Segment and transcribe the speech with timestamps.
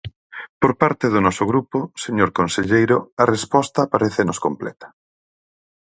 [0.61, 4.87] Por parte do noso grupo, señor conselleiro, a resposta parécenos completa.